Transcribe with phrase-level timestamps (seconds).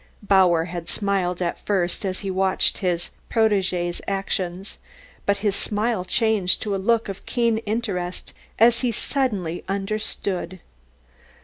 [0.23, 4.79] Bauer had smiled at first as he watched his protege's actions,
[5.27, 10.59] but his smile changed to a look of keen interest as he suddenly understood.